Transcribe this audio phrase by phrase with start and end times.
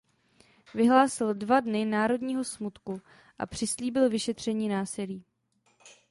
[0.73, 3.01] Vyhlásil dva dny národního smutku
[3.39, 5.23] a přislíbil vyšetření násilí.